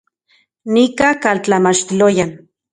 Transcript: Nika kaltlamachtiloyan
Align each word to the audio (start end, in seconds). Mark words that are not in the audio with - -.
Nika 0.77 1.09
kaltlamachtiloyan 1.27 2.31